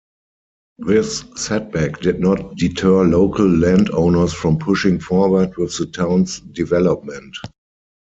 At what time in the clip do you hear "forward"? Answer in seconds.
4.99-5.55